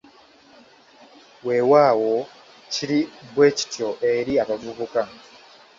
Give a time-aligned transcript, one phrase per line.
[1.45, 2.13] Weewaawo
[2.73, 2.99] kiri
[3.33, 5.01] bwekityo eri abavubuka!